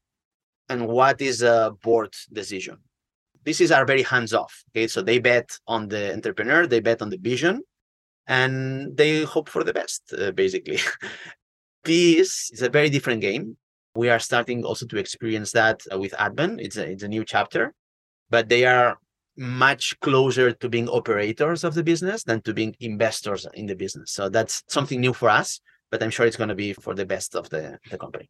and 0.68 0.86
what 0.86 1.20
is 1.20 1.42
a 1.42 1.74
board 1.82 2.14
decision. 2.32 2.78
This 3.44 3.60
is 3.60 3.72
are 3.72 3.84
very 3.84 4.02
hands 4.02 4.32
off 4.32 4.62
okay? 4.70 4.86
So 4.86 5.02
they 5.02 5.18
bet 5.18 5.50
on 5.66 5.88
the 5.88 6.12
entrepreneur 6.12 6.66
they 6.66 6.80
bet 6.80 7.02
on 7.02 7.10
the 7.10 7.18
vision 7.18 7.62
and 8.28 8.96
they 8.96 9.24
hope 9.24 9.48
for 9.48 9.64
the 9.64 9.72
best 9.72 10.14
uh, 10.16 10.30
basically. 10.30 10.78
This 11.82 12.50
is 12.52 12.60
a 12.60 12.68
very 12.68 12.90
different 12.90 13.22
game. 13.22 13.56
We 13.94 14.10
are 14.10 14.18
starting 14.18 14.64
also 14.64 14.84
to 14.86 14.98
experience 14.98 15.50
that 15.52 15.80
with 15.92 16.12
Advent. 16.26 16.60
It's 16.60 16.76
a, 16.76 16.84
it's 16.86 17.02
a 17.02 17.08
new 17.08 17.24
chapter, 17.24 17.72
but 18.28 18.50
they 18.50 18.66
are 18.66 18.98
much 19.36 19.98
closer 20.00 20.52
to 20.52 20.68
being 20.68 20.88
operators 20.88 21.64
of 21.64 21.74
the 21.74 21.82
business 21.82 22.24
than 22.24 22.42
to 22.42 22.52
being 22.52 22.74
investors 22.80 23.46
in 23.54 23.66
the 23.66 23.76
business. 23.76 24.12
So 24.12 24.28
that's 24.28 24.62
something 24.68 25.00
new 25.00 25.12
for 25.12 25.28
us, 25.28 25.60
but 25.90 26.02
I'm 26.02 26.10
sure 26.10 26.26
it's 26.26 26.36
going 26.36 26.48
to 26.48 26.54
be 26.54 26.72
for 26.72 26.94
the 26.94 27.06
best 27.06 27.34
of 27.34 27.48
the, 27.50 27.78
the 27.90 27.98
company. 27.98 28.28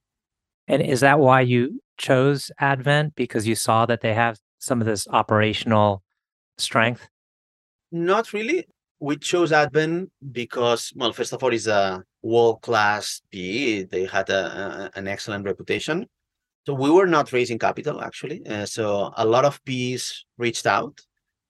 And 0.69 0.83
is 0.83 1.01
that 1.01 1.19
why 1.19 1.41
you 1.41 1.83
chose 1.99 2.51
Advent? 2.61 3.15
Because 3.17 3.47
you 3.47 3.55
saw 3.55 3.87
that 3.87 4.03
they 4.03 4.15
have 4.15 4.39
some 4.59 4.81
of 4.81 4.87
this 4.87 5.09
operational 5.09 6.03
strength? 6.59 7.09
Not 7.91 8.33
really. 8.33 8.67
We 9.01 9.17
chose 9.17 9.51
Advent 9.51 10.11
because, 10.31 10.93
well, 10.95 11.13
first 11.13 11.33
of 11.33 11.43
all, 11.43 11.53
it's 11.53 11.67
a 11.67 12.05
world 12.23 12.61
class 12.63 13.23
PE. 13.33 13.85
They 13.85 14.05
had 14.05 14.29
a, 14.31 14.91
a, 14.95 14.99
an 14.99 15.09
excellent 15.09 15.45
reputation. 15.45 16.07
So 16.67 16.75
we 16.75 16.91
were 16.91 17.07
not 17.07 17.33
raising 17.33 17.59
capital 17.59 18.03
actually. 18.03 18.47
Uh, 18.47 18.67
so 18.67 19.13
a 19.17 19.25
lot 19.25 19.45
of 19.45 19.65
PEs 19.65 20.25
reached 20.37 20.67
out, 20.67 21.01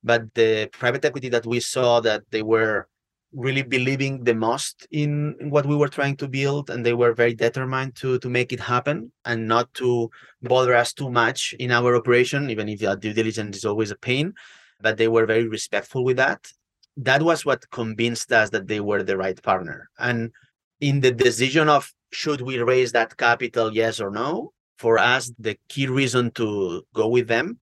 but 0.05 0.33
the 0.35 0.69
private 0.73 1.05
equity 1.05 1.29
that 1.31 1.47
we 1.47 1.61
saw 1.61 2.01
that 2.01 2.23
they 2.31 2.43
were 2.43 2.89
really 3.33 3.63
believing 3.63 4.25
the 4.25 4.35
most 4.35 4.87
in, 4.91 5.37
what 5.51 5.67
we 5.67 5.77
were 5.77 5.89
trying 5.89 6.17
to 6.17 6.29
build 6.29 6.69
and 6.69 6.85
they 6.85 6.95
were 6.95 7.13
very 7.13 7.35
determined 7.35 7.95
to 7.95 8.19
to 8.19 8.29
make 8.29 8.53
it 8.53 8.59
happen 8.59 9.13
and 9.25 9.47
not 9.47 9.73
to 9.75 10.11
bother 10.43 10.75
us 10.75 10.93
too 10.93 11.11
much 11.11 11.55
in 11.61 11.71
our 11.71 11.95
operation 11.95 12.51
even 12.51 12.69
if 12.69 12.81
due 13.01 13.13
diligence 13.13 13.57
is 13.57 13.65
always 13.65 13.93
a 13.93 13.97
pain 13.97 14.35
but 14.81 14.97
they 14.97 15.07
were 15.07 15.27
very 15.27 15.47
respectful 15.47 16.03
with 16.03 16.17
that 16.17 16.51
that 16.97 17.23
was 17.23 17.47
what 17.47 17.71
convinced 17.71 18.33
us 18.33 18.51
that 18.51 18.67
they 18.67 18.81
were 18.81 19.05
the 19.05 19.17
right 19.17 19.41
partner 19.45 19.89
and 19.99 20.33
in 20.81 20.99
the 21.01 21.13
decision 21.13 21.69
of 21.69 21.93
should 22.11 22.41
we 22.41 22.59
raise 22.59 22.91
that 22.91 23.17
capital 23.17 23.73
yes 23.73 24.01
or 24.01 24.11
no 24.11 24.53
for 24.81 24.99
us 24.99 25.31
the 25.39 25.57
key 25.69 25.87
reason 25.87 26.31
to 26.31 26.83
go 26.95 27.07
with 27.07 27.29
them 27.29 27.61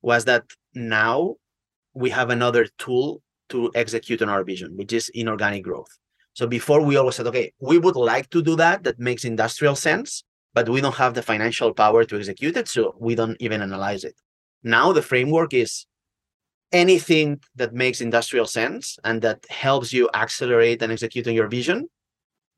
was 0.00 0.24
that 0.26 0.44
now 0.74 1.34
we 1.92 2.08
have 2.10 2.30
another 2.30 2.68
tool 2.78 3.20
to 3.48 3.70
execute 3.74 4.22
on 4.22 4.28
our 4.28 4.44
vision, 4.44 4.76
which 4.76 4.92
is 4.92 5.10
inorganic 5.12 5.64
growth. 5.64 5.92
So 6.34 6.46
before 6.46 6.80
we 6.80 6.96
always 6.96 7.16
said, 7.16 7.26
okay, 7.26 7.52
we 7.60 7.78
would 7.78 7.96
like 7.96 8.30
to 8.30 8.40
do 8.42 8.54
that. 8.56 8.84
That 8.84 9.00
makes 9.00 9.24
industrial 9.24 9.74
sense, 9.74 10.22
but 10.54 10.68
we 10.68 10.80
don't 10.80 10.94
have 10.94 11.14
the 11.14 11.22
financial 11.22 11.74
power 11.74 12.04
to 12.04 12.16
execute 12.16 12.56
it. 12.56 12.68
So 12.68 12.94
we 12.98 13.16
don't 13.16 13.36
even 13.40 13.60
analyze 13.60 14.04
it. 14.04 14.14
Now 14.62 14.92
the 14.92 15.02
framework 15.02 15.52
is 15.52 15.84
anything 16.70 17.40
that 17.56 17.74
makes 17.74 18.00
industrial 18.00 18.46
sense 18.46 18.98
and 19.02 19.20
that 19.22 19.44
helps 19.50 19.92
you 19.92 20.08
accelerate 20.14 20.80
and 20.80 20.92
execute 20.92 21.26
on 21.26 21.34
your 21.34 21.48
vision. 21.48 21.88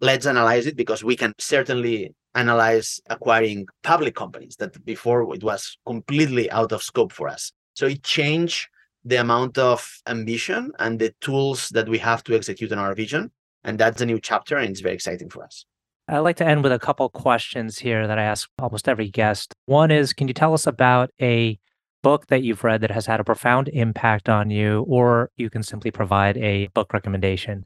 Let's 0.00 0.26
analyze 0.26 0.66
it 0.66 0.76
because 0.76 1.02
we 1.02 1.16
can 1.16 1.32
certainly 1.38 2.14
analyze 2.34 3.00
acquiring 3.08 3.66
public 3.82 4.14
companies 4.14 4.56
that 4.56 4.84
before 4.84 5.34
it 5.34 5.42
was 5.42 5.78
completely 5.86 6.50
out 6.50 6.72
of 6.72 6.82
scope 6.82 7.12
for 7.12 7.28
us. 7.28 7.52
So 7.74 7.86
it 7.86 8.02
changed 8.02 8.68
the 9.04 9.16
amount 9.16 9.58
of 9.58 10.00
ambition 10.06 10.72
and 10.78 10.98
the 10.98 11.14
tools 11.20 11.68
that 11.70 11.88
we 11.88 11.98
have 11.98 12.24
to 12.24 12.34
execute 12.34 12.72
on 12.72 12.78
our 12.78 12.94
vision. 12.94 13.30
And 13.64 13.78
that's 13.78 14.00
a 14.00 14.06
new 14.06 14.20
chapter, 14.20 14.56
and 14.56 14.70
it's 14.70 14.80
very 14.80 14.94
exciting 14.94 15.30
for 15.30 15.44
us. 15.44 15.64
I'd 16.06 16.18
like 16.18 16.36
to 16.36 16.46
end 16.46 16.62
with 16.62 16.72
a 16.72 16.78
couple 16.78 17.08
questions 17.08 17.78
here 17.78 18.06
that 18.06 18.18
I 18.18 18.24
ask 18.24 18.48
almost 18.58 18.88
every 18.88 19.10
guest. 19.10 19.54
One 19.64 19.90
is 19.90 20.12
Can 20.12 20.28
you 20.28 20.34
tell 20.34 20.52
us 20.52 20.66
about 20.66 21.10
a 21.20 21.58
book 22.02 22.26
that 22.26 22.42
you've 22.42 22.62
read 22.62 22.82
that 22.82 22.90
has 22.90 23.06
had 23.06 23.20
a 23.20 23.24
profound 23.24 23.68
impact 23.68 24.28
on 24.28 24.50
you, 24.50 24.84
or 24.86 25.30
you 25.36 25.48
can 25.48 25.62
simply 25.62 25.90
provide 25.90 26.36
a 26.36 26.66
book 26.68 26.92
recommendation? 26.92 27.64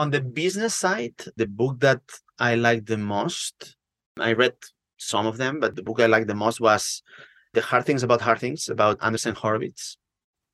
On 0.00 0.08
the 0.08 0.22
business 0.22 0.74
side, 0.74 1.12
the 1.36 1.46
book 1.46 1.80
that 1.80 2.00
I 2.38 2.54
liked 2.54 2.86
the 2.86 2.96
most, 2.96 3.76
I 4.18 4.32
read 4.32 4.54
some 4.96 5.26
of 5.26 5.36
them, 5.36 5.60
but 5.60 5.76
the 5.76 5.82
book 5.82 6.00
I 6.00 6.06
liked 6.06 6.26
the 6.26 6.34
most 6.34 6.58
was 6.58 7.02
The 7.52 7.60
Hard 7.60 7.84
Things 7.84 8.02
About 8.02 8.22
Hard 8.22 8.38
Things 8.38 8.70
about 8.70 8.98
Andreessen 9.00 9.36
Horowitz. 9.36 9.98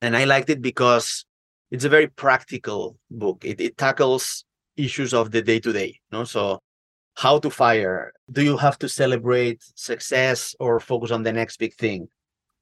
And 0.02 0.16
I 0.16 0.24
liked 0.24 0.50
it 0.50 0.60
because 0.60 1.24
it's 1.70 1.84
a 1.84 1.88
very 1.88 2.08
practical 2.08 2.98
book. 3.08 3.44
It, 3.44 3.60
it 3.60 3.78
tackles 3.78 4.44
issues 4.76 5.14
of 5.14 5.30
the 5.30 5.42
day 5.42 5.60
to 5.60 5.72
day. 5.72 6.00
You 6.10 6.18
know? 6.18 6.24
So 6.24 6.60
how 7.14 7.38
to 7.38 7.48
fire? 7.48 8.14
Do 8.28 8.42
you 8.42 8.56
have 8.56 8.80
to 8.80 8.88
celebrate 8.88 9.62
success 9.76 10.56
or 10.58 10.80
focus 10.80 11.12
on 11.12 11.22
the 11.22 11.32
next 11.32 11.58
big 11.58 11.74
thing? 11.74 12.08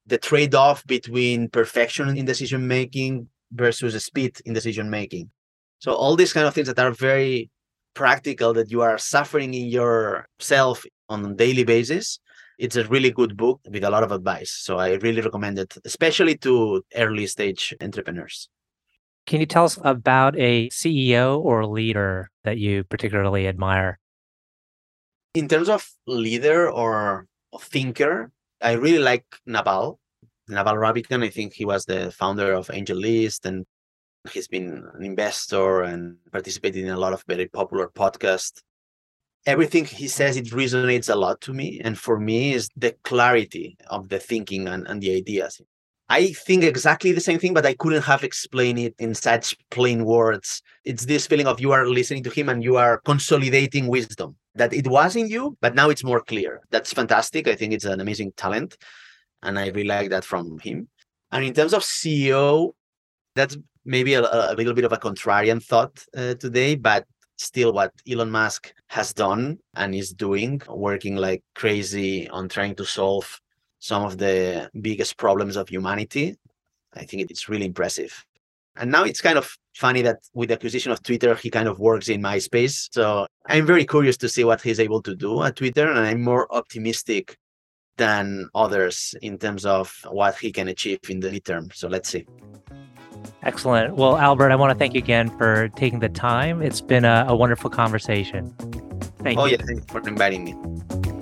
The 0.04 0.18
trade-off 0.18 0.86
between 0.86 1.48
perfection 1.48 2.14
in 2.18 2.26
decision 2.26 2.68
making 2.68 3.28
versus 3.52 4.04
speed 4.04 4.38
in 4.44 4.52
decision 4.52 4.90
making. 4.90 5.30
So 5.78 5.92
all 5.92 6.16
these 6.16 6.32
kind 6.32 6.46
of 6.46 6.54
things 6.54 6.68
that 6.68 6.78
are 6.78 6.92
very 6.92 7.50
practical 7.94 8.52
that 8.54 8.70
you 8.70 8.82
are 8.82 8.98
suffering 8.98 9.54
in 9.54 9.66
yourself 9.66 10.84
on 11.08 11.24
a 11.24 11.34
daily 11.34 11.64
basis 11.64 12.18
it's 12.58 12.76
a 12.76 12.84
really 12.84 13.10
good 13.10 13.36
book 13.36 13.60
with 13.68 13.84
a 13.84 13.90
lot 13.90 14.02
of 14.02 14.12
advice. 14.12 14.52
So 14.52 14.78
I 14.78 14.92
really 14.94 15.20
recommend 15.20 15.58
it, 15.58 15.76
especially 15.84 16.36
to 16.38 16.84
early 16.94 17.26
stage 17.26 17.74
entrepreneurs. 17.80 18.48
Can 19.26 19.40
you 19.40 19.46
tell 19.46 19.64
us 19.64 19.78
about 19.82 20.38
a 20.38 20.68
CEO 20.68 21.40
or 21.40 21.66
leader 21.66 22.30
that 22.44 22.58
you 22.58 22.84
particularly 22.84 23.48
admire? 23.48 23.98
In 25.34 25.48
terms 25.48 25.68
of 25.68 25.88
leader 26.06 26.70
or 26.70 27.26
thinker, 27.58 28.30
I 28.60 28.72
really 28.72 28.98
like 28.98 29.24
Naval. 29.46 29.98
Naval 30.46 30.74
Ravikant, 30.74 31.24
I 31.24 31.30
think 31.30 31.54
he 31.54 31.64
was 31.64 31.86
the 31.86 32.10
founder 32.10 32.52
of 32.52 32.68
AngelList 32.68 33.46
and 33.46 33.64
he's 34.32 34.48
been 34.48 34.88
an 34.94 35.04
investor 35.04 35.82
and 35.82 36.16
participated 36.32 36.84
in 36.84 36.90
a 36.90 36.98
lot 36.98 37.12
of 37.12 37.24
very 37.26 37.46
popular 37.46 37.88
podcasts. 37.88 38.62
Everything 39.46 39.84
he 39.84 40.08
says 40.08 40.36
it 40.36 40.46
resonates 40.46 41.12
a 41.12 41.14
lot 41.16 41.40
to 41.42 41.52
me. 41.52 41.80
And 41.84 41.98
for 41.98 42.18
me 42.18 42.54
is 42.54 42.68
the 42.76 42.94
clarity 43.04 43.76
of 43.88 44.08
the 44.08 44.18
thinking 44.18 44.68
and, 44.68 44.86
and 44.86 45.02
the 45.02 45.14
ideas. 45.14 45.60
I 46.08 46.32
think 46.32 46.64
exactly 46.64 47.12
the 47.12 47.20
same 47.20 47.38
thing 47.38 47.54
but 47.54 47.64
i 47.64 47.72
couldn't 47.72 48.02
have 48.02 48.24
explained 48.24 48.78
it 48.78 48.94
in 48.98 49.14
such 49.14 49.56
plain 49.70 50.04
words. 50.04 50.62
It's 50.84 51.06
this 51.06 51.26
feeling 51.26 51.46
of 51.46 51.60
you 51.60 51.72
are 51.72 51.86
listening 51.86 52.22
to 52.24 52.30
him 52.30 52.48
and 52.48 52.62
you 52.62 52.76
are 52.76 53.00
consolidating 53.04 53.88
wisdom. 53.88 54.36
That 54.54 54.72
it 54.72 54.86
was 54.86 55.16
in 55.16 55.28
you 55.28 55.56
but 55.60 55.74
now 55.74 55.90
it's 55.90 56.04
more 56.04 56.20
clear. 56.20 56.60
That's 56.70 56.92
fantastic. 56.92 57.48
I 57.48 57.54
think 57.54 57.72
it's 57.72 57.86
an 57.86 58.00
amazing 58.00 58.32
talent 58.36 58.76
and 59.42 59.58
i 59.58 59.66
really 59.68 59.84
like 59.84 60.10
that 60.10 60.24
from 60.24 60.58
him. 60.58 60.88
And 61.30 61.44
in 61.44 61.54
terms 61.54 61.74
of 61.74 61.82
ceo 61.82 62.72
that's 63.34 63.56
maybe 63.84 64.14
a, 64.14 64.22
a 64.22 64.54
little 64.54 64.74
bit 64.74 64.84
of 64.84 64.92
a 64.92 64.98
contrarian 64.98 65.62
thought 65.62 66.04
uh, 66.16 66.34
today 66.34 66.74
but 66.74 67.04
still 67.36 67.72
what 67.72 67.92
Elon 68.08 68.30
Musk 68.30 68.72
has 68.88 69.12
done 69.12 69.58
and 69.74 69.94
is 69.94 70.12
doing, 70.12 70.62
working 70.68 71.16
like 71.16 71.42
crazy 71.54 72.28
on 72.28 72.48
trying 72.48 72.74
to 72.76 72.84
solve 72.84 73.40
some 73.78 74.04
of 74.04 74.18
the 74.18 74.70
biggest 74.80 75.16
problems 75.16 75.56
of 75.56 75.68
humanity. 75.68 76.36
I 76.94 77.04
think 77.04 77.30
it's 77.30 77.48
really 77.48 77.66
impressive. 77.66 78.24
And 78.76 78.90
now 78.90 79.04
it's 79.04 79.20
kind 79.20 79.38
of 79.38 79.56
funny 79.76 80.02
that 80.02 80.18
with 80.32 80.48
the 80.48 80.54
acquisition 80.54 80.90
of 80.90 81.02
Twitter, 81.02 81.34
he 81.34 81.50
kind 81.50 81.68
of 81.68 81.78
works 81.78 82.08
in 82.08 82.22
MySpace. 82.22 82.88
So 82.92 83.26
I'm 83.46 83.66
very 83.66 83.84
curious 83.84 84.16
to 84.18 84.28
see 84.28 84.44
what 84.44 84.60
he's 84.62 84.80
able 84.80 85.02
to 85.02 85.14
do 85.14 85.42
at 85.42 85.56
Twitter. 85.56 85.88
And 85.88 85.98
I'm 85.98 86.22
more 86.22 86.52
optimistic 86.52 87.36
than 87.96 88.48
others 88.54 89.14
in 89.22 89.38
terms 89.38 89.64
of 89.64 89.94
what 90.08 90.36
he 90.36 90.52
can 90.52 90.68
achieve 90.68 90.98
in 91.08 91.20
the 91.20 91.30
midterm. 91.30 91.74
So 91.74 91.88
let's 91.88 92.08
see. 92.08 92.26
Excellent. 93.42 93.96
Well, 93.96 94.16
Albert, 94.16 94.50
I 94.50 94.56
want 94.56 94.72
to 94.72 94.78
thank 94.78 94.94
you 94.94 94.98
again 94.98 95.30
for 95.38 95.68
taking 95.70 96.00
the 96.00 96.08
time. 96.08 96.62
It's 96.62 96.80
been 96.80 97.04
a, 97.04 97.26
a 97.28 97.36
wonderful 97.36 97.70
conversation. 97.70 98.54
Thank 99.18 99.38
oh, 99.38 99.44
you. 99.46 99.52
yeah. 99.52 99.64
Thanks 99.64 99.84
for 99.90 100.06
inviting 100.06 100.44
me. 100.44 101.12